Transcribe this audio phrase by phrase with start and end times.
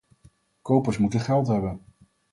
[0.61, 1.81] Kopers moeten geld hebben.